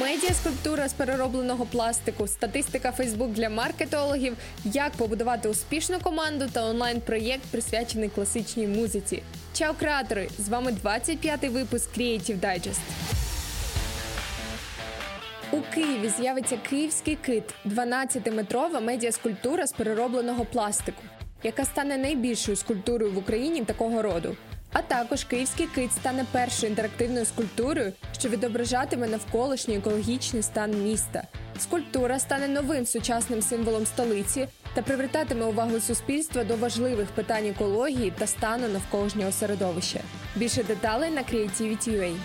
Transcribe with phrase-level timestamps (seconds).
[0.00, 7.42] Медіа скульптура з переробленого пластику, статистика Фейсбук для маркетологів, як побудувати успішну команду та онлайн-проєкт
[7.50, 9.22] присвячений класичній музиці.
[9.52, 10.28] Чао, креатори!
[10.38, 12.80] З вами 25-й випуск Creative Digest.
[15.52, 21.02] У Києві з'явиться київський кит 12-метрова медіаскульптура з переробленого пластику,
[21.42, 24.36] яка стане найбільшою скульптурою в Україні такого роду.
[24.72, 31.22] А також київський кит стане першою інтерактивною скульптурою, що відображатиме навколишній екологічний стан міста.
[31.58, 38.26] Скульптура стане новим сучасним символом столиці та привертатиме увагу суспільства до важливих питань екології та
[38.26, 40.00] стану навколишнього середовища.
[40.36, 42.16] Більше деталей на Creativity.ua.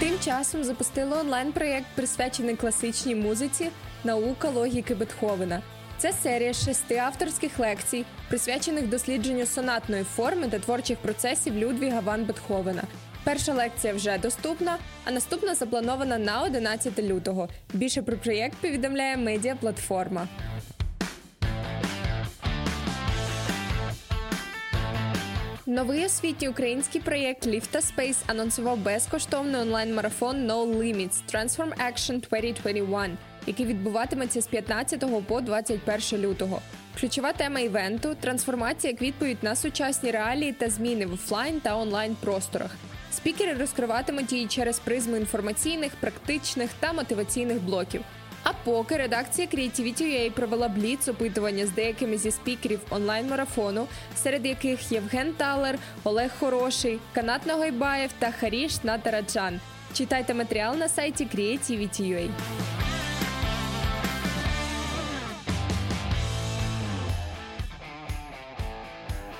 [0.00, 3.70] Тим часом запустили онлайн-проєкт, присвячений класичній музиці
[4.04, 5.62] Наука логіки Бетховена.
[6.04, 12.82] Це серія шести авторських лекцій, присвячених дослідженню сонатної форми та творчих процесів Людвіга Ван Бетховена.
[13.24, 17.48] Перша лекція вже доступна, а наступна запланована на 11 лютого.
[17.72, 20.28] Більше про проєкт повідомляє медіаплатформа.
[25.66, 33.66] Новий освітній український проєкт Ліфта Space анонсував безкоштовний онлайн-марафон No Limits Transform Action 2021, який
[33.66, 36.60] відбуватиметься з 15 по 21 лютого.
[37.00, 42.14] Ключова тема івенту трансформація як відповідь на сучасні реалії та зміни в офлайн та онлайн
[42.14, 42.70] просторах.
[43.12, 48.00] Спікери розкриватимуть її через призму інформаційних, практичних та мотиваційних блоків.
[48.42, 55.32] А поки редакція Creativity.ua провела бліц опитування з деякими зі спікерів онлайн-марафону, серед яких Євген
[55.32, 59.60] Талер, Олег Хороший, Канат Ногайбаєв та Харіш Натараджан.
[59.92, 62.28] Читайте матеріал на сайті Creativity.ua.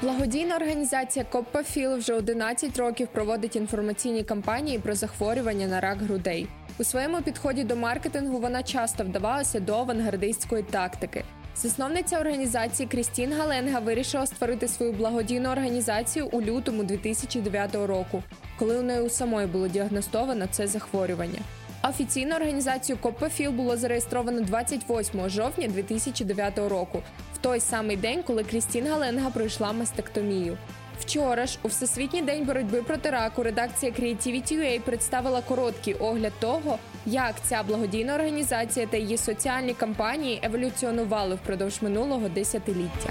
[0.05, 6.47] Благодійна організація Коппафіл вже 11 років проводить інформаційні кампанії про захворювання на рак грудей.
[6.79, 11.25] У своєму підході до маркетингу вона часто вдавалася до авангардистської тактики.
[11.57, 18.23] Засновниця організації Крістін Галенга вирішила створити свою благодійну організацію у лютому 2009 року,
[18.59, 21.41] коли у неї у самої було діагностовано це захворювання.
[21.89, 27.03] Офіційну організацію Коппафіл було зареєстровано 28 жовтня 2009 року,
[27.35, 30.59] в той самий день, коли Крістін Галенга пройшла мастектомію.
[31.01, 37.35] Вчора ж у всесвітній день боротьби проти раку редакція Creativity.ua представила короткий огляд того, як
[37.43, 43.11] ця благодійна організація та її соціальні кампанії еволюціонували впродовж минулого десятиліття.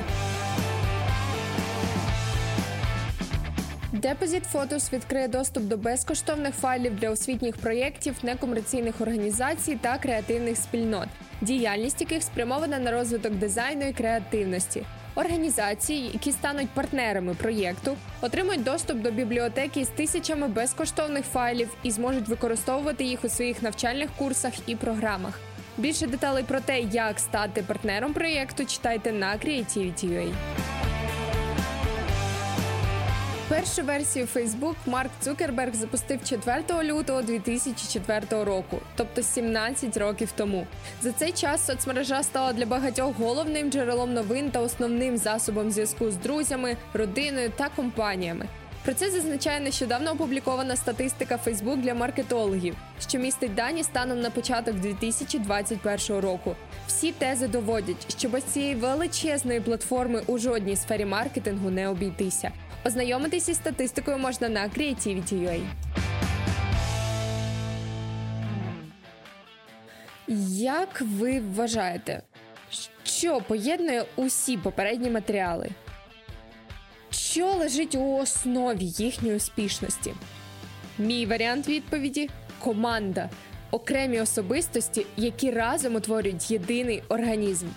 [4.03, 11.07] Deposit Photos відкриє доступ до безкоштовних файлів для освітніх проєктів, некомерційних організацій та креативних спільнот,
[11.41, 14.83] діяльність яких спрямована на розвиток дизайну і креативності.
[15.15, 22.27] Організації, які стануть партнерами проєкту, отримують доступ до бібліотеки з тисячами безкоштовних файлів і зможуть
[22.27, 25.39] використовувати їх у своїх навчальних курсах і програмах.
[25.77, 30.72] Більше деталей про те, як стати партнером проєкту, читайте на Creativity.ua.
[33.53, 40.67] Першу версію Facebook Марк Цукерберг запустив 4 лютого 2004 року, тобто 17 років тому.
[41.01, 46.15] За цей час соцмережа стала для багатьох головним джерелом новин та основним засобом зв'язку з
[46.15, 48.47] друзями, родиною та компаніями.
[48.85, 52.75] Про це зазначає нещодавно опублікована статистика Facebook для маркетологів,
[53.07, 56.55] що містить дані станом на початок 2021 року.
[56.87, 62.51] Всі тези доводять, що без цієї величезної платформи у жодній сфері маркетингу не обійтися.
[62.85, 65.61] Ознайомитись із статистикою можна на Creativity.ua.
[70.57, 72.21] Як ви вважаєте,
[73.03, 75.69] що поєднує усі попередні матеріали?
[77.11, 80.13] Що лежить у основі їхньої успішності?
[80.97, 82.29] Мій варіант відповіді
[82.59, 83.29] команда,
[83.71, 87.67] окремі особистості, які разом утворюють єдиний організм.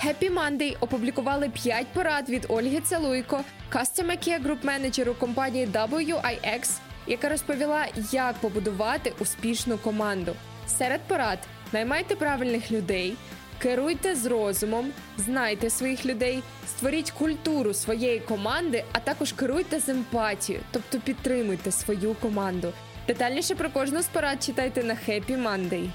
[0.00, 7.28] Happy Monday опублікували 5 порад від Ольги Целуйко, Customer Care Group менеджеру компанії WIX, яка
[7.28, 10.32] розповіла, як побудувати успішну команду.
[10.66, 11.38] Серед порад
[11.72, 13.16] наймайте правильних людей,
[13.58, 20.64] керуйте з розумом, знайте своїх людей, створіть культуру своєї команди, а також керуйте з емпатією,
[20.70, 22.72] тобто підтримуйте свою команду.
[23.06, 25.88] Детальніше про кожну з порад читайте на Happy Monday.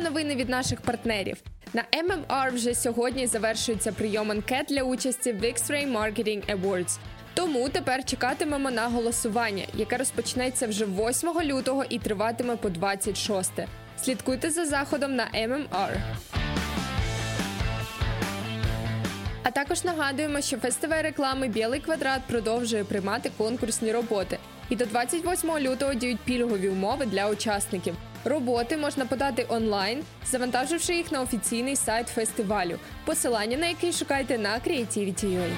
[0.00, 1.36] Новини від наших партнерів.
[1.72, 6.98] На MMR вже сьогодні завершується прийом анкет для участі в X-Ray Marketing Awards.
[7.34, 13.52] Тому тепер чекатимемо на голосування, яке розпочнеться вже 8 лютого і триватиме по 26.
[14.02, 15.96] Слідкуйте за заходом на MMR.
[19.42, 24.38] А також нагадуємо, що фестиваль реклами Білий квадрат продовжує приймати конкурсні роботи.
[24.68, 27.94] І до 28 лютого діють пільгові умови для учасників.
[28.24, 34.58] Роботи можна подати онлайн, завантаживши їх на офіційний сайт фестивалю, посилання на який шукайте на
[34.58, 35.50] Creativity.ua.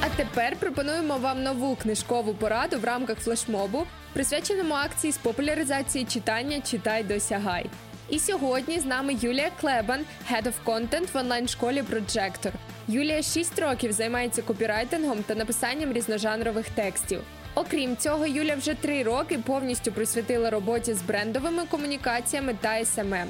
[0.00, 6.60] А тепер пропонуємо вам нову книжкову пораду в рамках флешмобу, присвяченому акції з популяризації читання
[6.60, 7.66] Читай досягай.
[8.08, 10.00] І сьогодні з нами Юлія Клебан,
[10.32, 12.52] Head of Content в онлайн-школі Projector.
[12.88, 17.20] Юлія 6 років займається копірайтингом та написанням різножанрових текстів.
[17.54, 23.28] Окрім цього, Юля вже три роки повністю присвятила роботі з брендовими комунікаціями та СММ.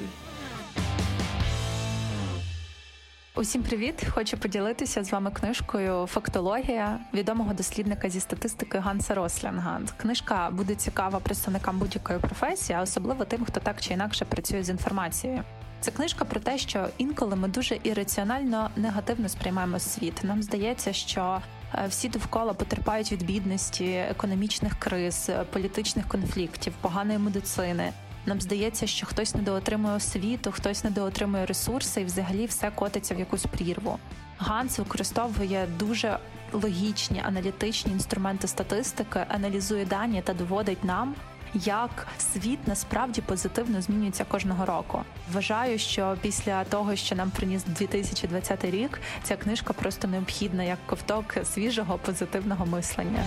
[3.35, 4.05] Усім привіт!
[4.09, 9.81] Хочу поділитися з вами книжкою Фактологія відомого дослідника зі статистики Ганса Рослінга.
[9.97, 14.69] Книжка буде цікава представникам будь-якої професії, а особливо тим, хто так чи інакше працює з
[14.69, 15.43] інформацією.
[15.79, 20.23] Це книжка про те, що інколи ми дуже ірраціонально негативно сприймаємо світ.
[20.23, 21.41] Нам здається, що
[21.87, 27.93] всі довкола потерпають від бідності, економічних криз, політичних конфліктів, поганої медицини.
[28.25, 33.45] Нам здається, що хтось недоотримує освіту, хтось недоотримує ресурси, і взагалі все котиться в якусь
[33.45, 33.99] прірву.
[34.37, 36.17] Ганс використовує дуже
[36.53, 41.15] логічні аналітичні інструменти статистики, аналізує дані та доводить нам.
[41.53, 45.01] Як світ насправді позитивно змінюється кожного року,
[45.31, 51.35] вважаю, що після того, що нам приніс 2020 рік, ця книжка просто необхідна як ковток
[51.53, 53.23] свіжого позитивного мислення.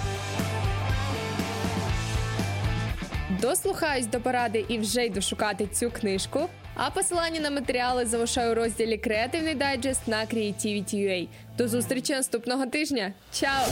[3.41, 6.49] Дослухаюсь до поради і вже йду шукати цю книжку.
[6.75, 11.29] А посилання на матеріали залишаю у розділі Креативний дайджест на Creativity.ua.
[11.59, 13.13] До зустрічі наступного тижня.
[13.33, 13.67] Чао!